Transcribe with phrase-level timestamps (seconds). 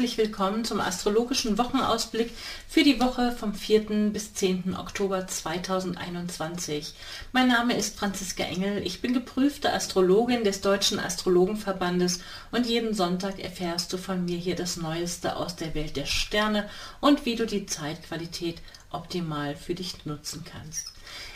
[0.00, 2.32] Herzlich willkommen zum astrologischen Wochenausblick
[2.66, 4.10] für die Woche vom 4.
[4.10, 4.74] bis 10.
[4.74, 6.94] Oktober 2021.
[7.32, 13.40] Mein Name ist Franziska Engel, ich bin geprüfte Astrologin des Deutschen Astrologenverbandes und jeden Sonntag
[13.40, 16.66] erfährst du von mir hier das Neueste aus der Welt der Sterne
[17.02, 20.94] und wie du die Zeitqualität optimal für dich nutzen kannst.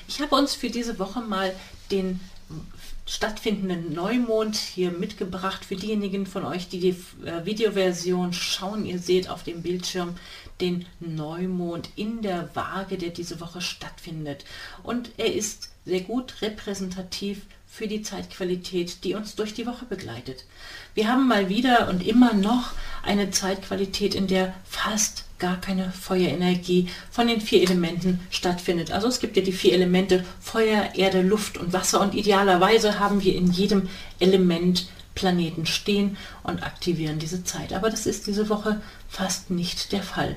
[0.09, 1.55] Ich habe uns für diese Woche mal
[1.91, 2.19] den
[3.07, 6.97] stattfindenden Neumond hier mitgebracht für diejenigen von euch, die die
[7.27, 8.87] äh, Videoversion schauen.
[8.87, 10.17] Ihr seht auf dem Bildschirm
[10.61, 14.45] den Neumond in der Waage, der diese Woche stattfindet.
[14.83, 17.43] Und er ist sehr gut repräsentativ
[17.77, 20.45] für die Zeitqualität, die uns durch die Woche begleitet.
[20.95, 22.71] Wir haben mal wieder und immer noch
[23.03, 28.93] eine Zeitqualität, in der fast gar keine Feuerenergie von den vier Elementen stattfindet.
[28.93, 33.25] Also es gibt ja die vier Elemente Feuer, Erde, Luft und Wasser und idealerweise haben
[33.25, 33.89] wir in jedem
[34.21, 37.73] Element Planeten stehen und aktivieren diese Zeit.
[37.73, 40.37] Aber das ist diese Woche fast nicht der Fall.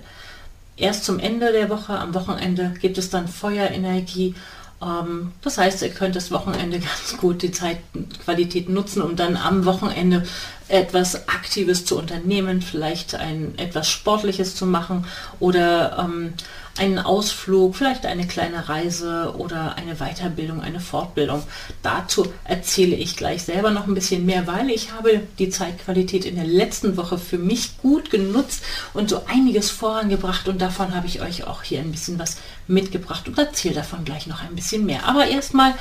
[0.75, 4.33] Erst zum Ende der Woche, am Wochenende, gibt es dann Feuerenergie
[4.79, 10.23] das heißt, ihr könnt das Wochenende ganz gut die Zeitqualität nutzen, um dann am Wochenende
[10.67, 15.05] etwas Aktives zu unternehmen, vielleicht ein etwas Sportliches zu machen
[15.39, 16.33] oder ähm,
[16.79, 21.43] einen Ausflug, vielleicht eine kleine Reise oder eine Weiterbildung, eine Fortbildung.
[21.81, 26.35] Dazu erzähle ich gleich selber noch ein bisschen mehr, weil ich habe die Zeitqualität in
[26.35, 31.21] der letzten Woche für mich gut genutzt und so einiges vorangebracht und davon habe ich
[31.21, 35.05] euch auch hier ein bisschen was mitgebracht und erzähle davon gleich noch ein bisschen mehr.
[35.05, 35.73] Aber erstmal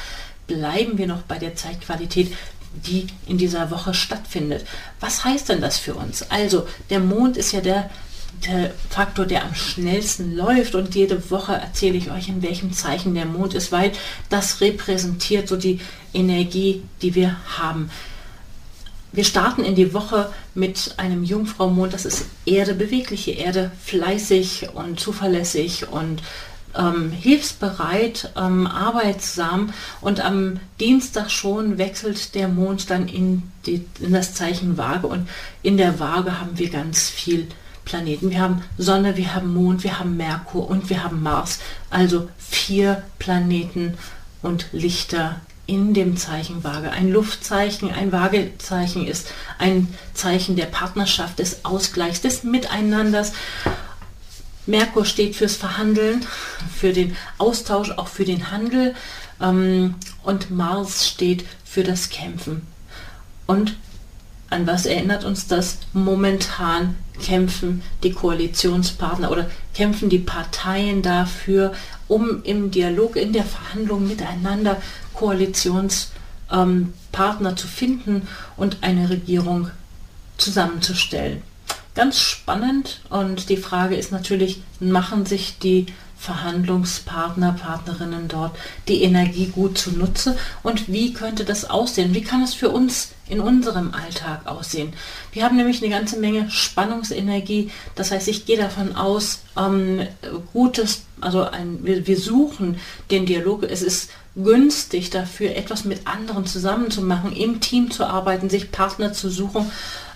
[0.47, 2.33] bleiben wir noch bei der Zeitqualität
[2.85, 4.67] die in dieser Woche stattfindet.
[5.01, 6.31] Was heißt denn das für uns?
[6.31, 7.91] Also der Mond ist ja der
[8.47, 10.75] der Faktor, der am schnellsten läuft.
[10.75, 13.93] Und jede Woche erzähle ich euch, in welchem Zeichen der Mond ist, weil
[14.29, 15.81] das repräsentiert so die
[16.13, 17.91] Energie, die wir haben.
[19.13, 25.01] Wir starten in die Woche mit einem Jungfraumond, das ist Erde, bewegliche Erde, fleißig und
[25.01, 26.23] zuverlässig und
[26.77, 29.73] ähm, hilfsbereit, ähm, arbeitsam.
[30.01, 35.07] Und am Dienstag schon wechselt der Mond dann in, die, in das Zeichen Waage.
[35.07, 35.29] Und
[35.63, 37.47] in der Waage haben wir ganz viel
[37.87, 38.31] Planeten.
[38.31, 41.61] Wir haben Sonne, wir haben Mond, wir haben Merkur und wir haben Mars.
[41.89, 43.95] Also vier Planeten
[44.43, 46.91] und Lichter in dem Zeichen Waage.
[46.91, 53.33] Ein Luftzeichen, ein Waagezeichen ist ein Zeichen der Partnerschaft, des Ausgleichs, des Miteinanders.
[54.67, 56.27] Merkur steht fürs Verhandeln,
[56.77, 58.95] für den Austausch, auch für den Handel.
[59.41, 62.67] Ähm, und Mars steht für das Kämpfen.
[63.47, 63.77] Und
[64.51, 65.79] an was erinnert uns das?
[65.93, 71.73] Momentan kämpfen die Koalitionspartner oder kämpfen die Parteien dafür,
[72.09, 74.81] um im Dialog, in der Verhandlung miteinander
[75.15, 79.71] Koalitionspartner zu finden und eine Regierung
[80.37, 81.43] zusammenzustellen.
[81.95, 85.87] Ganz spannend und die Frage ist natürlich, machen sich die
[86.27, 88.57] Verhandlungspartner, Partnerinnen dort
[88.89, 92.15] die Energie gut zunutze und wie könnte das aussehen?
[92.15, 94.93] Wie kann es für uns in unserem Alltag aussehen?
[95.31, 97.71] Wir haben nämlich eine ganze Menge Spannungsenergie.
[97.95, 100.01] Das heißt, ich gehe davon aus, ähm,
[100.53, 102.81] gutes, also ein, wir, wir suchen
[103.13, 103.63] den Dialog.
[103.63, 108.73] Es ist günstig dafür, etwas mit anderen zusammen zu machen, im Team zu arbeiten, sich
[108.73, 109.71] Partner zu suchen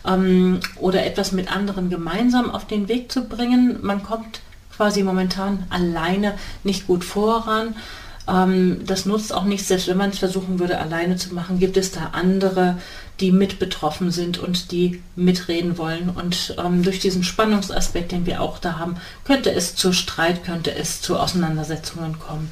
[0.04, 3.78] ähm, oder etwas mit anderen gemeinsam auf den Weg zu bringen.
[3.82, 4.40] Man kommt
[4.80, 7.76] quasi momentan alleine nicht gut voran.
[8.26, 11.76] Ähm, das nutzt auch nichts, selbst wenn man es versuchen würde, alleine zu machen, gibt
[11.76, 12.78] es da andere,
[13.20, 16.08] die mit betroffen sind und die mitreden wollen.
[16.08, 20.74] Und ähm, durch diesen Spannungsaspekt, den wir auch da haben, könnte es zu Streit, könnte
[20.74, 22.50] es zu Auseinandersetzungen kommen.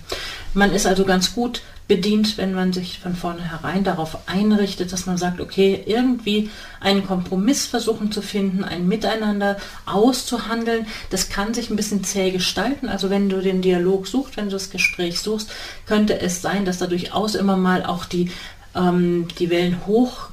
[0.53, 5.17] Man ist also ganz gut bedient, wenn man sich von vornherein darauf einrichtet, dass man
[5.17, 6.51] sagt, okay, irgendwie
[6.81, 9.57] einen Kompromiss versuchen zu finden, ein Miteinander
[9.87, 10.87] auszuhandeln.
[11.09, 12.91] Das kann sich ein bisschen zäh gestalten.
[12.91, 15.51] Also wenn du den Dialog suchst, wenn du das Gespräch suchst,
[15.87, 18.31] könnte es sein, dass da durchaus immer mal auch die,
[18.77, 20.29] ähm, die Wellen hoch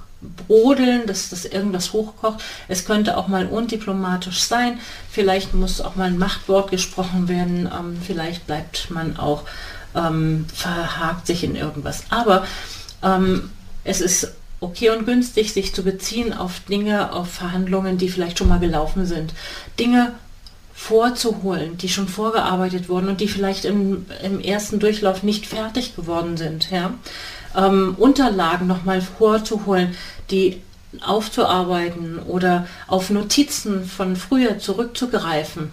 [0.48, 2.44] brodeln, dass das irgendwas hochkocht.
[2.68, 4.80] Es könnte auch mal undiplomatisch sein.
[5.10, 7.70] Vielleicht muss auch mal ein Machtwort gesprochen werden.
[7.72, 9.44] Ähm, vielleicht bleibt man auch
[9.96, 12.04] ähm, verhakt sich in irgendwas.
[12.10, 12.46] Aber
[13.04, 13.50] ähm,
[13.84, 18.50] es ist okay und günstig, sich zu beziehen auf Dinge, auf Verhandlungen, die vielleicht schon
[18.50, 19.34] mal gelaufen sind.
[19.80, 20.14] Dinge
[20.74, 26.36] vorzuholen, die schon vorgearbeitet wurden und die vielleicht im, im ersten Durchlauf nicht fertig geworden
[26.36, 26.70] sind.
[26.70, 26.94] Ja?
[27.56, 29.96] Ähm, Unterlagen nochmal vorzuholen,
[30.32, 30.62] die
[31.06, 35.72] aufzuarbeiten oder auf Notizen von früher zurückzugreifen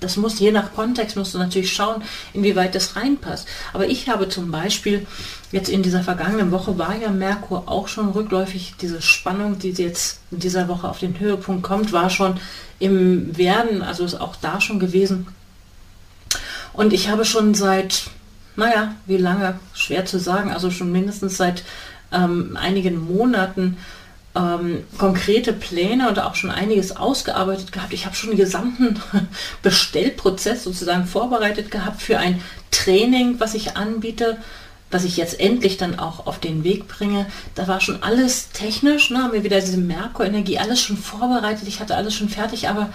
[0.00, 2.02] das muss je nach Kontext, musst du natürlich schauen,
[2.32, 3.48] inwieweit das reinpasst.
[3.72, 5.06] Aber ich habe zum Beispiel
[5.52, 8.74] jetzt in dieser vergangenen Woche war ja Merkur auch schon rückläufig.
[8.80, 12.38] Diese Spannung, die jetzt in dieser Woche auf den Höhepunkt kommt, war schon
[12.78, 15.26] im Werden, also ist auch da schon gewesen.
[16.72, 18.04] Und ich habe schon seit,
[18.56, 21.64] naja, wie lange, schwer zu sagen, also schon mindestens seit
[22.12, 23.76] ähm, einigen Monaten
[24.34, 27.92] ähm, konkrete Pläne und auch schon einiges ausgearbeitet gehabt.
[27.92, 29.00] Ich habe schon den gesamten
[29.62, 32.40] Bestellprozess sozusagen vorbereitet gehabt für ein
[32.70, 34.38] Training, was ich anbiete,
[34.90, 37.26] was ich jetzt endlich dann auch auf den Weg bringe.
[37.54, 41.66] Da war schon alles technisch, ne, mir wieder diese Merkur-Energie, alles schon vorbereitet.
[41.66, 42.90] Ich hatte alles schon fertig, aber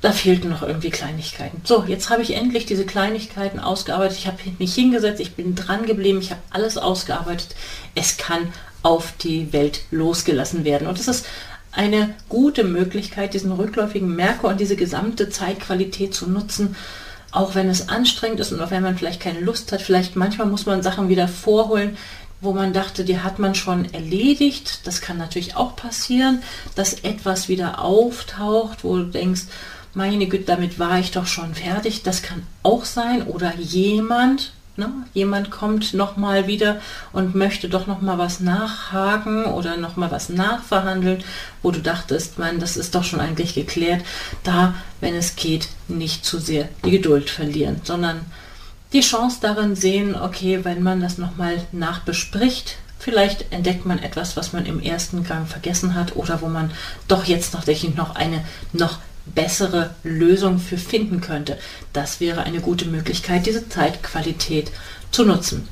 [0.00, 1.60] da fehlten noch irgendwie Kleinigkeiten.
[1.64, 4.16] So, jetzt habe ich endlich diese Kleinigkeiten ausgearbeitet.
[4.16, 7.54] Ich habe mich hingesetzt, ich bin dran geblieben, ich habe alles ausgearbeitet.
[7.94, 10.86] Es kann auf die Welt losgelassen werden.
[10.86, 11.26] Und es ist
[11.72, 16.76] eine gute Möglichkeit, diesen rückläufigen Merkur und diese gesamte Zeitqualität zu nutzen,
[17.32, 19.82] auch wenn es anstrengend ist und auch wenn man vielleicht keine Lust hat.
[19.82, 21.96] Vielleicht manchmal muss man Sachen wieder vorholen,
[22.40, 24.80] wo man dachte, die hat man schon erledigt.
[24.84, 26.42] Das kann natürlich auch passieren,
[26.74, 29.42] dass etwas wieder auftaucht, wo du denkst,
[29.94, 32.02] meine Güte, damit war ich doch schon fertig.
[32.02, 33.26] Das kann auch sein.
[33.26, 34.88] Oder jemand, Ne?
[35.14, 36.80] Jemand kommt nochmal wieder
[37.12, 41.22] und möchte doch nochmal was nachhaken oder nochmal was nachverhandeln,
[41.62, 44.02] wo du dachtest, man, das ist doch schon eigentlich geklärt.
[44.42, 48.20] Da, wenn es geht, nicht zu sehr die Geduld verlieren, sondern
[48.92, 54.52] die Chance darin sehen, okay, wenn man das nochmal nachbespricht, vielleicht entdeckt man etwas, was
[54.52, 56.70] man im ersten Gang vergessen hat oder wo man
[57.08, 58.98] doch jetzt tatsächlich noch eine noch
[59.34, 61.58] bessere Lösung für finden könnte.
[61.92, 64.70] Das wäre eine gute Möglichkeit, diese Zeitqualität
[65.10, 65.68] zu nutzen.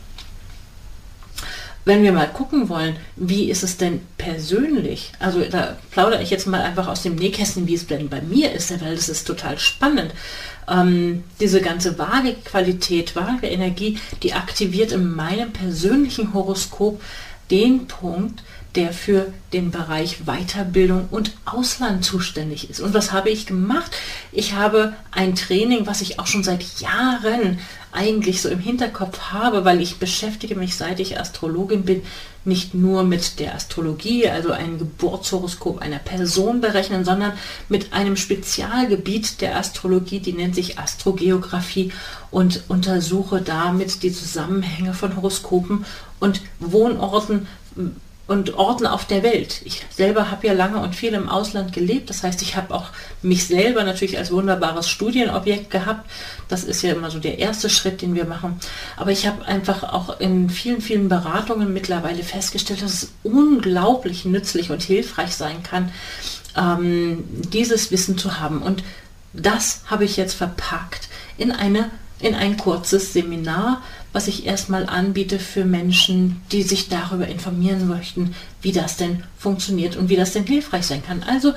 [1.85, 5.13] Wenn wir mal gucken wollen, wie ist es denn persönlich?
[5.21, 8.53] Also da plaudere ich jetzt mal einfach aus dem Nähkästchen, wie es denn bei mir
[8.53, 10.13] ist, weil das ist total spannend.
[10.69, 17.01] Ähm, diese ganze vage Qualität, vage Energie, die aktiviert in meinem persönlichen Horoskop
[17.51, 18.43] den Punkt,
[18.75, 22.81] der für den Bereich Weiterbildung und Ausland zuständig ist.
[22.81, 23.91] Und was habe ich gemacht?
[24.31, 27.59] Ich habe ein Training, was ich auch schon seit Jahren
[27.93, 32.03] eigentlich so im Hinterkopf habe, weil ich beschäftige mich, seit ich Astrologin bin,
[32.45, 37.33] nicht nur mit der Astrologie, also ein Geburtshoroskop einer Person berechnen, sondern
[37.69, 41.93] mit einem Spezialgebiet der Astrologie, die nennt sich Astrogeografie
[42.31, 45.85] und untersuche damit die Zusammenhänge von Horoskopen
[46.21, 47.47] und Wohnorten
[48.29, 49.63] und Orten auf der Welt.
[49.65, 52.11] Ich selber habe ja lange und viel im Ausland gelebt.
[52.11, 52.91] Das heißt, ich habe auch
[53.23, 56.09] mich selber natürlich als wunderbares Studienobjekt gehabt.
[56.47, 58.61] Das ist ja immer so der erste Schritt, den wir machen.
[58.99, 64.71] Aber ich habe einfach auch in vielen, vielen Beratungen mittlerweile festgestellt, dass es unglaublich nützlich
[64.71, 65.91] und hilfreich sein kann,
[66.55, 68.61] ähm, dieses Wissen zu haben.
[68.61, 68.85] Und
[69.33, 71.09] das habe ich jetzt verpackt
[71.39, 71.91] in eine
[72.21, 73.83] in ein kurzes Seminar,
[74.13, 79.97] was ich erstmal anbiete für Menschen, die sich darüber informieren möchten, wie das denn funktioniert
[79.97, 81.23] und wie das denn hilfreich sein kann.
[81.23, 81.53] Also,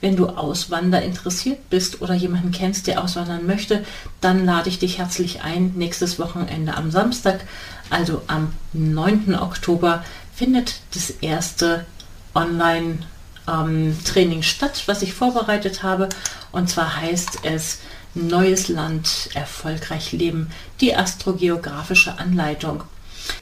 [0.00, 3.84] wenn du Auswander interessiert bist oder jemanden kennst, der auswandern möchte,
[4.20, 5.74] dann lade ich dich herzlich ein.
[5.76, 7.44] Nächstes Wochenende am Samstag,
[7.88, 9.36] also am 9.
[9.36, 10.04] Oktober,
[10.34, 11.86] findet das erste
[12.34, 16.08] Online-Training ähm, statt, was ich vorbereitet habe.
[16.50, 17.78] Und zwar heißt es
[18.14, 20.50] Neues Land, erfolgreich leben,
[20.80, 22.84] die astrogeografische Anleitung.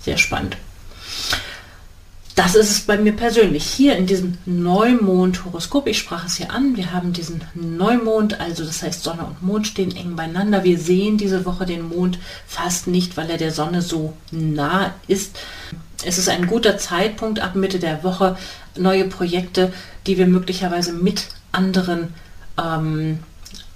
[0.00, 0.56] Sehr spannend.
[2.34, 3.64] Das ist es bei mir persönlich.
[3.64, 8.82] Hier in diesem Neumond-Horoskop, ich sprach es hier an, wir haben diesen Neumond, also das
[8.82, 10.64] heißt Sonne und Mond stehen eng beieinander.
[10.64, 15.38] Wir sehen diese Woche den Mond fast nicht, weil er der Sonne so nah ist.
[16.04, 18.36] Es ist ein guter Zeitpunkt ab Mitte der Woche,
[18.76, 19.72] neue Projekte,
[20.08, 22.14] die wir möglicherweise mit anderen
[22.60, 23.20] ähm,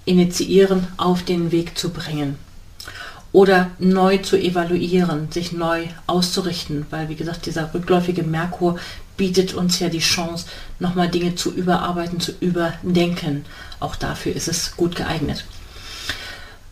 [0.05, 2.37] initiieren, auf den Weg zu bringen
[3.39, 8.81] oder neu zu evaluieren, sich neu auszurichten, weil wie gesagt, dieser rückläufige Merkur
[9.17, 10.47] bietet uns ja die Chance,
[10.81, 13.45] nochmal Dinge zu überarbeiten, zu überdenken.
[13.79, 15.45] Auch dafür ist es gut geeignet.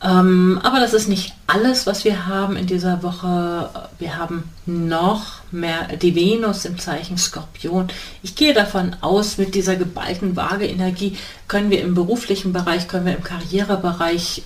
[0.02, 3.70] Ähm, aber das ist nicht alles, was wir haben in dieser Woche.
[4.00, 7.86] Wir haben noch mehr die Venus im Zeichen Skorpion.
[8.24, 13.14] Ich gehe davon aus, mit dieser geballten Waage-Energie können wir im beruflichen Bereich, können wir
[13.14, 14.42] im Karrierebereich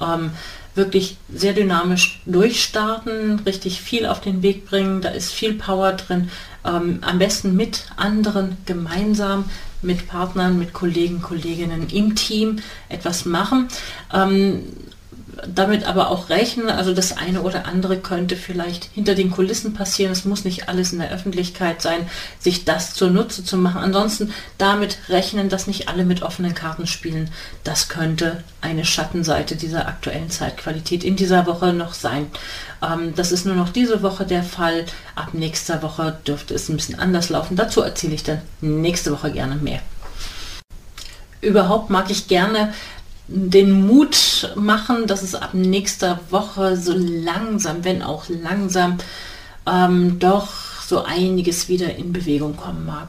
[0.00, 0.30] ähm,
[0.78, 5.02] wirklich sehr dynamisch durchstarten, richtig viel auf den Weg bringen.
[5.02, 6.30] Da ist viel Power drin.
[6.64, 9.44] Ähm, am besten mit anderen gemeinsam,
[9.82, 13.68] mit Partnern, mit Kollegen, Kolleginnen im Team etwas machen.
[14.14, 14.62] Ähm,
[15.46, 16.68] damit aber auch rechnen.
[16.68, 20.12] Also das eine oder andere könnte vielleicht hinter den Kulissen passieren.
[20.12, 23.80] Es muss nicht alles in der Öffentlichkeit sein, sich das zunutze zu machen.
[23.80, 27.30] Ansonsten damit rechnen, dass nicht alle mit offenen Karten spielen.
[27.64, 32.26] Das könnte eine Schattenseite dieser aktuellen Zeitqualität in dieser Woche noch sein.
[32.82, 34.86] Ähm, das ist nur noch diese Woche der Fall.
[35.14, 37.56] Ab nächster Woche dürfte es ein bisschen anders laufen.
[37.56, 39.80] Dazu erzähle ich dann nächste Woche gerne mehr.
[41.40, 42.72] Überhaupt mag ich gerne
[43.28, 48.98] den Mut machen, dass es ab nächster Woche so langsam, wenn auch langsam,
[49.66, 50.48] ähm, doch
[50.86, 53.08] so einiges wieder in Bewegung kommen mag.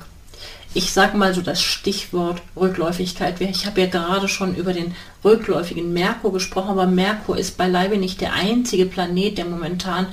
[0.73, 3.41] Ich sage mal so das Stichwort Rückläufigkeit.
[3.41, 8.21] Ich habe ja gerade schon über den rückläufigen Merkur gesprochen, aber Merkur ist beileibe nicht
[8.21, 10.07] der einzige Planet, der momentan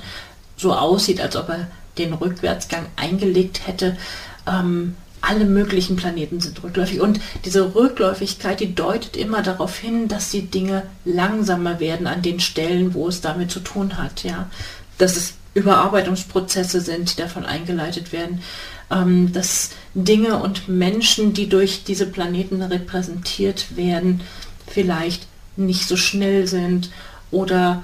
[0.55, 3.97] so aussieht, als ob er den Rückwärtsgang eingelegt hätte.
[4.47, 7.01] Ähm, alle möglichen Planeten sind rückläufig.
[7.01, 12.39] Und diese Rückläufigkeit, die deutet immer darauf hin, dass die Dinge langsamer werden an den
[12.39, 14.23] Stellen, wo es damit zu tun hat.
[14.23, 14.49] Ja?
[14.97, 18.41] Dass es Überarbeitungsprozesse sind, die davon eingeleitet werden.
[18.89, 24.21] Ähm, dass Dinge und Menschen, die durch diese Planeten repräsentiert werden,
[24.67, 26.89] vielleicht nicht so schnell sind
[27.31, 27.83] oder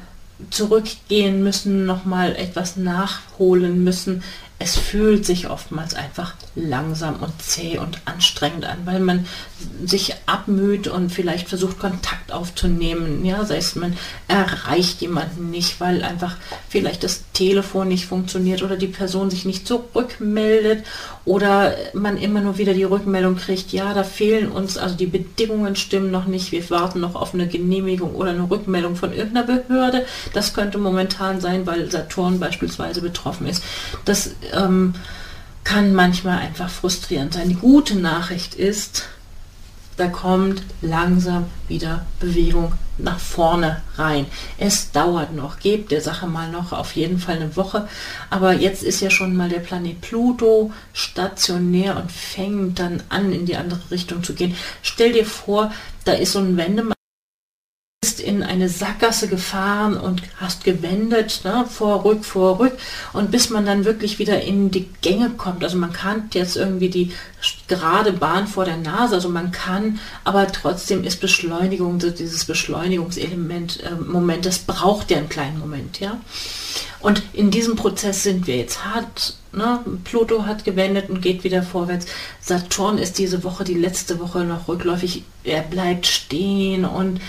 [0.50, 4.24] zurückgehen müssen, nochmal etwas nachholen müssen,
[4.60, 9.26] es fühlt sich oftmals einfach langsam und zäh und anstrengend an, weil man
[9.86, 13.26] sich abmüht und vielleicht versucht Kontakt aufzunehmen.
[13.26, 16.38] Ja, sei es man erreicht jemanden nicht, weil einfach
[16.70, 20.86] vielleicht das Telefon nicht funktioniert oder die Person sich nicht zurückmeldet
[21.26, 25.76] oder man immer nur wieder die Rückmeldung kriegt, ja, da fehlen uns, also die Bedingungen
[25.76, 30.06] stimmen noch nicht, wir warten noch auf eine Genehmigung oder eine Rückmeldung von irgendeiner Behörde.
[30.34, 33.64] Das könnte momentan sein, weil Saturn beispielsweise betroffen ist.
[34.06, 34.94] Das ähm,
[35.64, 37.50] kann manchmal einfach frustrierend sein.
[37.50, 39.06] Die gute Nachricht ist,
[39.98, 44.26] da kommt langsam wieder Bewegung nach vorne rein.
[44.58, 47.88] Es dauert noch, gebt der Sache mal noch auf jeden Fall eine Woche,
[48.30, 53.46] aber jetzt ist ja schon mal der Planet Pluto stationär und fängt dann an, in
[53.46, 54.56] die andere Richtung zu gehen.
[54.82, 55.72] Stell dir vor,
[56.06, 56.94] da ist so ein Wendemann
[58.24, 62.74] in eine Sackgasse gefahren und hast gewendet, ne, vor, rück, vor, rück.
[63.14, 65.64] Und bis man dann wirklich wieder in die Gänge kommt.
[65.64, 67.12] Also man kann jetzt irgendwie die
[67.68, 73.96] gerade Bahn vor der Nase, also man kann, aber trotzdem ist Beschleunigung, dieses Beschleunigungselement, äh,
[73.96, 76.20] Moment, das braucht ja einen kleinen Moment, ja.
[77.04, 79.36] Und in diesem Prozess sind wir jetzt hart.
[79.52, 79.80] Ne?
[80.06, 82.06] Pluto hat gewendet und geht wieder vorwärts.
[82.40, 85.24] Saturn ist diese Woche, die letzte Woche noch rückläufig.
[85.44, 87.20] Er bleibt stehen und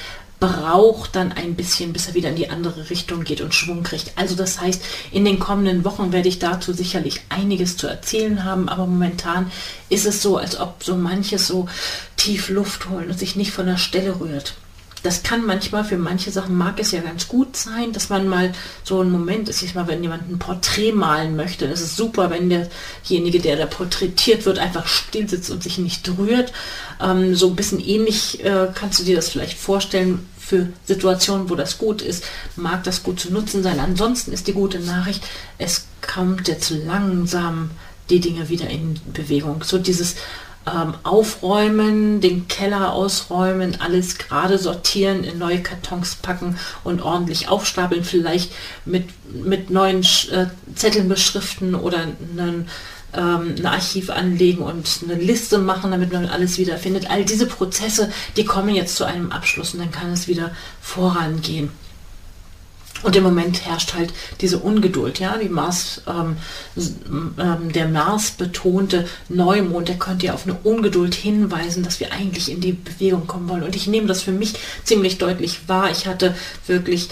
[0.41, 4.13] braucht dann ein bisschen, bis er wieder in die andere Richtung geht und Schwung kriegt.
[4.17, 8.69] Also das heißt, in den kommenden Wochen werde ich dazu sicherlich einiges zu erzählen haben,
[8.69, 9.51] aber momentan
[9.89, 11.69] ist es so, als ob so manches so
[12.17, 14.55] tief Luft holen und sich nicht von der Stelle rührt.
[15.05, 18.53] Das kann manchmal für manche Sachen mag es ja ganz gut sein, dass man mal
[18.85, 22.31] so einen Moment ist, ich mal, wenn jemand ein Porträt malen möchte, das ist super,
[22.31, 26.53] wenn derjenige, der da porträtiert wird, einfach still sitzt und sich nicht rührt.
[27.01, 31.55] Ähm, so ein bisschen ähnlich äh, kannst du dir das vielleicht vorstellen, für Situationen, wo
[31.55, 32.25] das gut ist,
[32.57, 33.81] mag das gut zu nutzen sein.
[33.81, 35.25] Ansonsten ist die gute Nachricht,
[35.59, 37.71] es kommt jetzt langsam
[38.11, 39.63] die Dinge wieder in Bewegung.
[39.65, 40.17] So dieses
[40.67, 48.05] ähm, Aufräumen, den Keller ausräumen, alles gerade sortieren, in neue Kartons packen und ordentlich aufstapeln,
[48.05, 48.53] vielleicht
[48.85, 52.69] mit, mit neuen äh, Zetteln beschriften oder einen
[53.17, 57.11] ähm, ein Archiv anlegen und eine Liste machen, damit man alles wiederfindet.
[57.11, 61.71] All diese Prozesse, die kommen jetzt zu einem Abschluss und dann kann es wieder vorangehen.
[63.05, 66.37] Und im Moment herrscht halt diese Ungeduld, ja, die Mars, ähm,
[67.39, 72.51] ähm, der Mars betonte Neumond, der könnte ja auf eine Ungeduld hinweisen, dass wir eigentlich
[72.51, 73.63] in die Bewegung kommen wollen.
[73.63, 75.91] Und ich nehme das für mich ziemlich deutlich wahr.
[75.91, 76.35] Ich hatte
[76.67, 77.11] wirklich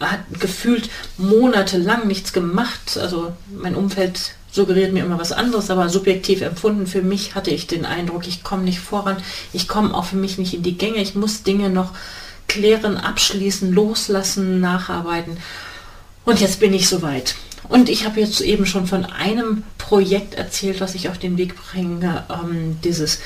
[0.00, 2.98] hat gefühlt monatelang nichts gemacht.
[2.98, 7.66] Also mein Umfeld suggeriert mir immer was anderes, aber subjektiv empfunden für mich hatte ich
[7.66, 9.16] den Eindruck, ich komme nicht voran,
[9.52, 11.90] ich komme auch für mich nicht in die Gänge, ich muss Dinge noch
[12.48, 15.38] klären, abschließen, loslassen, nacharbeiten.
[16.24, 17.34] Und jetzt bin ich soweit.
[17.68, 21.54] Und ich habe jetzt eben schon von einem Projekt erzählt, was ich auf den Weg
[21.56, 23.20] bringe, ähm, dieses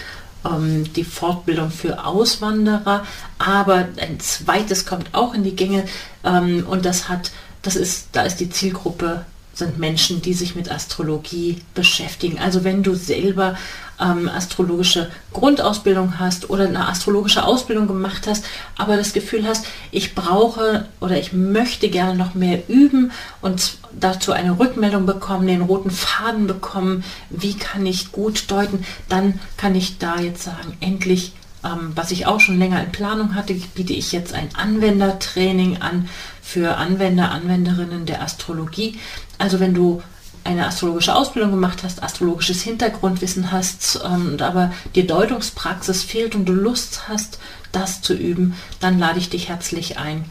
[0.44, 3.04] ähm, die Fortbildung für Auswanderer.
[3.38, 5.84] Aber ein zweites kommt auch in die Gänge
[6.24, 7.30] ähm, und das hat,
[7.62, 9.24] das ist, da ist die Zielgruppe
[9.58, 12.38] sind Menschen, die sich mit Astrologie beschäftigen.
[12.38, 13.56] Also wenn du selber
[14.00, 18.44] ähm, astrologische Grundausbildung hast oder eine astrologische Ausbildung gemacht hast,
[18.76, 23.10] aber das Gefühl hast, ich brauche oder ich möchte gerne noch mehr üben
[23.40, 29.40] und dazu eine Rückmeldung bekommen, den roten Faden bekommen, wie kann ich gut deuten, dann
[29.56, 31.32] kann ich da jetzt sagen, endlich
[31.64, 36.08] ähm, was ich auch schon länger in Planung hatte, biete ich jetzt ein Anwendertraining an
[36.48, 38.98] für Anwender, Anwenderinnen der Astrologie.
[39.36, 40.02] Also wenn du
[40.44, 46.46] eine astrologische Ausbildung gemacht hast, astrologisches Hintergrundwissen hast ähm, und aber dir Deutungspraxis fehlt und
[46.46, 47.38] du Lust hast,
[47.70, 50.24] das zu üben, dann lade ich dich herzlich ein,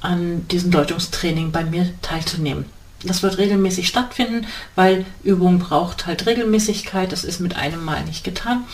[0.00, 2.66] an diesem Deutungstraining bei mir teilzunehmen.
[3.02, 4.46] Das wird regelmäßig stattfinden,
[4.76, 7.10] weil Übung braucht halt Regelmäßigkeit.
[7.10, 8.64] Das ist mit einem Mal nicht getan.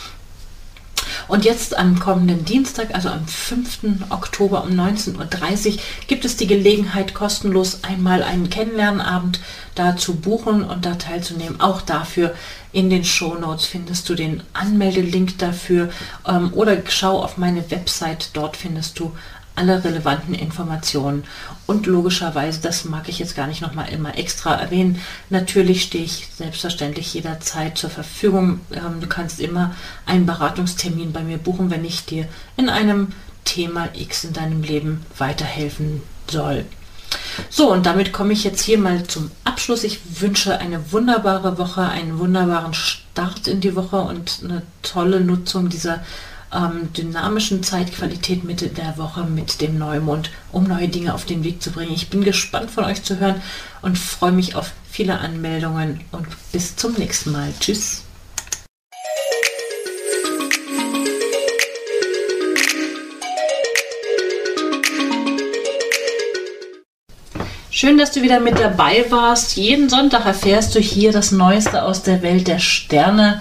[1.28, 4.10] Und jetzt am kommenden Dienstag, also am 5.
[4.10, 9.40] Oktober um 19.30 Uhr, gibt es die Gelegenheit, kostenlos einmal einen Kennenlernabend
[9.74, 11.60] da zu buchen und da teilzunehmen.
[11.60, 12.34] Auch dafür
[12.72, 15.90] in den Show Notes findest du den Anmeldelink dafür
[16.26, 19.12] ähm, oder schau auf meine Website, dort findest du
[19.54, 21.25] alle relevanten Informationen.
[21.66, 26.28] Und logischerweise, das mag ich jetzt gar nicht nochmal immer extra erwähnen, natürlich stehe ich
[26.37, 28.61] selbstverständlich jederzeit zur Verfügung.
[28.73, 29.75] Ähm, du kannst immer
[30.06, 33.09] einen Beratungstermin bei mir buchen, wenn ich dir in einem
[33.44, 36.64] Thema X in deinem Leben weiterhelfen soll.
[37.50, 39.85] So, und damit komme ich jetzt hier mal zum Abschluss.
[39.85, 45.68] Ich wünsche eine wunderbare Woche, einen wunderbaren Start in die Woche und eine tolle Nutzung
[45.68, 46.00] dieser
[46.52, 51.62] ähm, dynamischen Zeitqualität Mitte der Woche mit dem Neumond, um neue Dinge auf den Weg
[51.62, 51.92] zu bringen.
[51.94, 53.40] Ich bin gespannt von euch zu hören
[53.80, 57.52] und freue mich auf viele Anmeldungen und bis zum nächsten Mal.
[57.59, 58.04] Tschüss.
[67.71, 69.56] Schön, dass du wieder mit dabei warst.
[69.56, 73.40] Jeden Sonntag erfährst du hier das Neueste aus der Welt der Sterne.